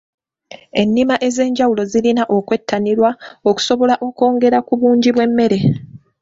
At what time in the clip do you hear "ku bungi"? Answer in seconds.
4.67-5.09